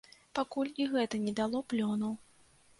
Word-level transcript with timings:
Пакуль 0.39 0.71
і 0.85 0.87
гэта 0.95 1.21
не 1.27 1.33
дало 1.43 1.63
плёну. 1.75 2.13